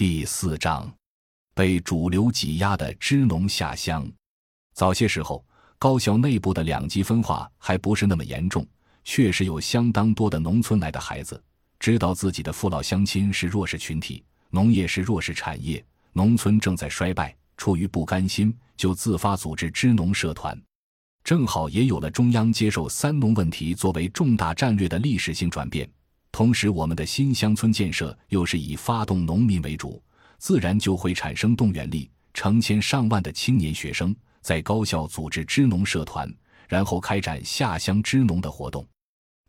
[0.00, 0.90] 第四章，
[1.52, 4.10] 被主流挤压的支农下乡。
[4.72, 5.44] 早些时候，
[5.78, 8.66] 高校内部的两极分化还不是那么严重，
[9.04, 11.38] 确实有相当多的农村来的孩子，
[11.78, 20.58] 知道自己的父老乡亲是弱势群体，农业是弱势产业，农村正在衰败，出于不甘心，就自发组织支农社团。
[21.22, 25.86] 正好也有了中央接受“三农”问题作为重大战略的历史性转变。
[26.40, 30.02] 同时，我们的新乡村建设又是以发动农民为主，
[30.38, 32.10] 自然就会产生动员力。
[32.32, 36.34] 成千上万的青年学生在高校组织支农社团，
[36.66, 38.88] 然后开展下乡支农的活动。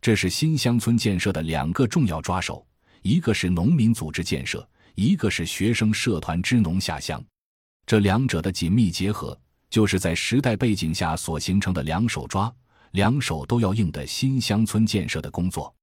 [0.02, 2.62] 这是新乡村建设的两个重要抓手：
[3.00, 7.24] 一个是农民组织建设，一个是学生社团支农下乡。
[7.86, 12.54] 这两者的紧密结合，就是在时代背景下所形成的两手抓、
[12.90, 15.74] 两手都要硬的新乡村建设的工作。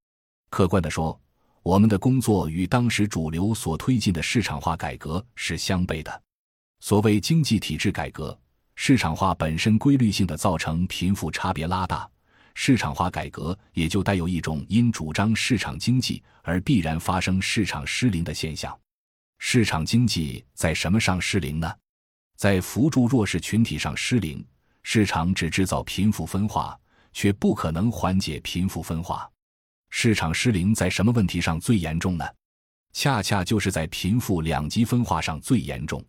[0.50, 1.20] 客观地说，
[1.64, 6.22] 我们的工作与当时主流所推进的市场化改革是相悖的。
[6.80, 8.38] 所谓经济体制改革，
[8.76, 12.10] 市场化本身规律性的造成贫富差别拉大，
[12.56, 18.78] 市场化改革也就带有一种因主张市场经济而必然发生市场失灵的现象。
[19.38, 21.72] 市场经济在什么上失灵呢？
[22.36, 24.46] 在扶助弱势群体上失灵。
[24.82, 26.80] 市场只制造贫富分化，
[27.12, 29.30] 却不可能缓解贫富分化。
[29.90, 32.26] 市场失灵在什么问题上最严重呢？
[32.94, 36.04] 恰恰就是在贫富两极分化上最严重。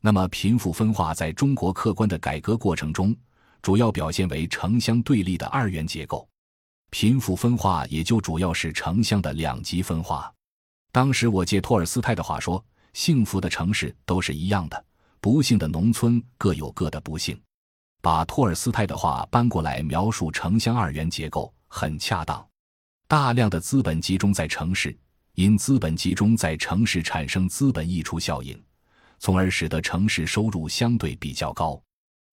[0.00, 3.16] 那么，贫富分化在中国客观的改革过程中，
[3.62, 6.28] 主要表现为城乡对立的二元结构。
[6.90, 10.32] 贫富分化也就主要是城乡的两极分化。
[10.92, 14.84] 当时我借托尔斯泰的话说：“幸福的城市都是一样的，
[15.20, 17.40] 不幸的农村各有各的不幸。”
[18.00, 22.46] 把托尔斯泰的话搬过来描述城乡二元结构，很恰当。
[23.06, 24.96] 大量的资本集中在城市，
[25.34, 28.58] 因资本集中在城市产生资本溢出效应，
[29.18, 31.80] 从而使得城市收入相对比较高。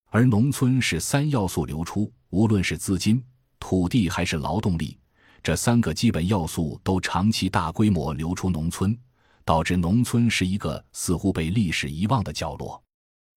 [0.08, 3.22] 而农村是三要素流出，无论是资金、
[3.58, 4.98] 土地还是劳动力，
[5.42, 8.98] 这三个基本要素都长期大规模流出农村，
[9.44, 12.82] 导致农村是一个似乎被历史遗忘的角落。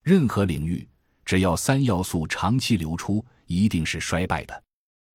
[0.04, 0.88] 任何领域，
[1.26, 4.64] 只要三要素长期流出，一定是衰败的。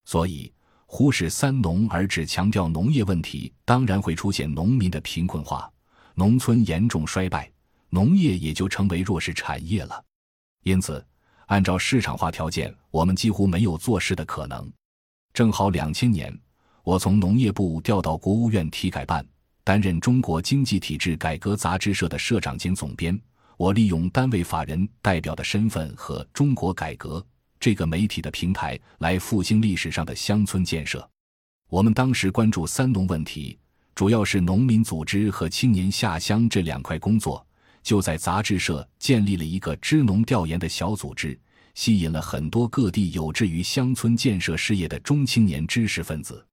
[0.05, 0.53] 所以。
[0.93, 5.71] 忽视三农而只强调农业问题，当然会出现农民的贫困化，
[6.17, 7.49] 农村严重衰败，
[7.91, 10.05] 农业也就成为弱势产业了。
[10.65, 11.03] 因此，
[11.47, 14.69] 按照市场化条件，我们几乎没有做事的可能。
[15.33, 16.37] 正好两千年，
[16.83, 19.25] 我从农业部调到国务院体改办，
[19.63, 23.19] 担任《中国经济体制改革杂志社》的社长兼总编。
[23.57, 27.25] 我利用单位法人代表的身份和中国改革。
[27.61, 31.09] 这个媒体的平台来复兴历史上的乡村建设。
[31.69, 33.57] 我们当时关注三农问题，
[33.95, 37.47] 主要是农民组织和青年下乡这两块工作，
[37.83, 41.39] 就在杂志社建立了一个支农调研的小组织，
[41.75, 46.45] 吸引了很多各地有志于乡村建设事业的中青年知识分子。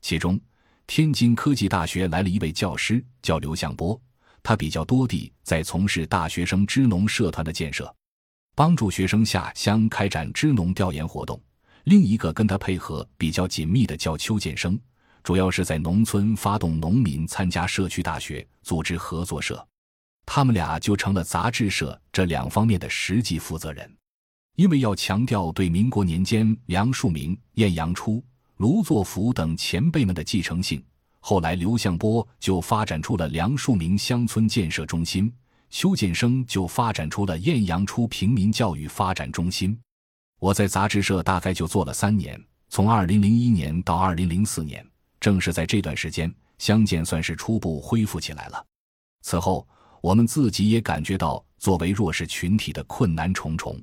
[0.00, 0.40] 其中，
[0.86, 4.00] 天津科技大学来了一位教师，叫刘向波，
[4.42, 7.94] 他比较多地在从事大学生支农社团的建设。
[8.56, 11.38] 帮助学生下乡开展支农调研活动。
[11.84, 14.80] 另一个跟他配合比较紧密的叫邱建生，
[15.22, 19.62] 主要是在农村发动农民参加社区大学，组织合作社。
[20.24, 23.94] 他们俩就成了杂志社这两方面的实际负责人。
[24.56, 28.24] 因为要强调对民国年间梁漱溟、晏阳初、
[28.56, 30.82] 卢作孚等前辈们的继承性，
[31.20, 35.30] 后来刘向波就发展出了梁漱溟乡村建设中心。
[35.70, 39.78] 邱建生就发展出了晏阳初平民教育发展中心。
[40.38, 44.86] 我在杂志社大概就做了三年，从二零零一年到二零零四年，
[45.18, 48.64] 正是在这段时间，乡建算是初步恢复起来了。
[49.22, 49.66] 此后，
[50.00, 53.82] 我们自己也感觉到作为弱势群体的困难重重。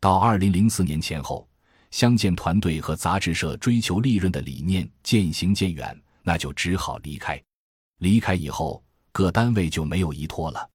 [0.00, 1.46] 到二零零四年前后，
[1.90, 7.40] 乡建团队和杂志社追求利润的理念渐行渐远，那就只好离开。
[7.98, 10.68] 离开以后，各单位就没有依托了。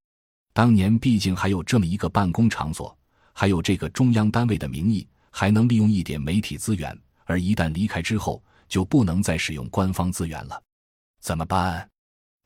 [0.57, 2.97] 当年毕竟还有这么一个办公场所，
[3.31, 6.99] 还有这个中央单位的名义，还能利用一点媒体资源。
[7.25, 10.59] 而一旦离开之后，就不能再使用官方资源了，
[11.21, 11.87] 怎么办？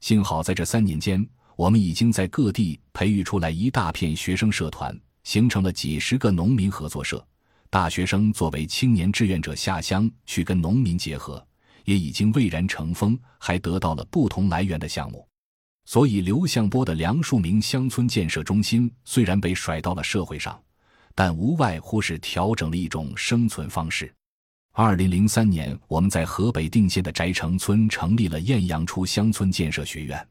[0.01, 1.25] 幸好在这三年间，
[1.55, 4.93] 我们已经在各地培育出来一大片学生社团，
[5.23, 7.25] 形成了几十个农民合作社。
[7.69, 11.41] 大学生作为青年志愿者下乡去跟农民结合，
[11.85, 15.25] 也已经蔚然成风，还得到了不同来源的项目。
[15.91, 20.57] 所以，刘向波的梁漱溟乡村建设中心虽然被甩到了社会上，
[21.13, 24.09] 但无外乎是调整了一种生存方式。
[24.71, 30.25] 二零零三年，我们在河北定县的翟城村成立了晏阳初乡村建设学院。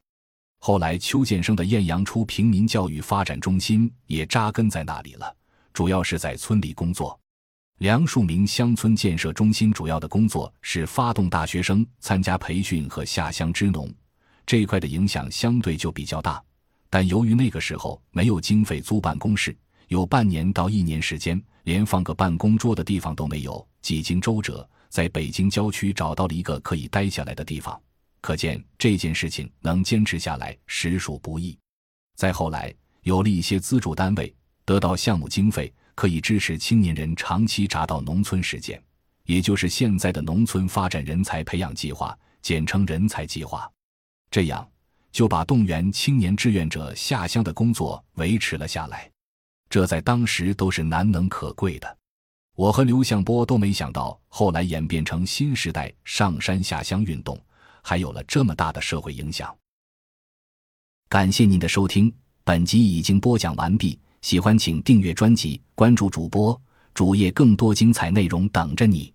[0.61, 5.37] 后来，邱建生的晏阳初平民教育发展中心也扎根在那里了，
[5.75, 7.21] 主要是在村里工作。
[7.81, 13.93] 梁漱溟乡村建设中心主要的工作是发动大学生参加培训和下乡支农，
[14.51, 16.43] 这一块的影响相对就比较大。
[16.89, 19.57] 但由于那个时候没有经费租办公室，
[19.87, 27.81] 有半年到一年时间连放个办公桌的地方都没有，几经周折，在北京郊区找到了一个可以待下来的地方。
[28.21, 31.57] 可见这件事情能坚持下来实属不易。
[32.17, 38.83] 再后来，有了一些资助单位，得到项目经费，可以支持青年人长期扎到农村实践，
[39.27, 43.71] 也就是现在的农村发展人才培养计划，简称人才计划。
[44.31, 44.67] 这样
[45.11, 49.11] 就把动员青年志愿者下乡的工作维持了下来，
[49.69, 51.99] 这在当时都是难能可贵的。
[52.57, 57.39] 我和刘向波都没想到，后来演变成新时代上山下乡运动。
[57.83, 59.57] 还有了这么大的社会影响。
[61.09, 63.99] 感谢您的收听，本集已经播讲完毕。
[64.21, 66.61] 喜欢请订阅专辑，关注主播
[66.93, 69.11] 主页，更多精彩内容等着你。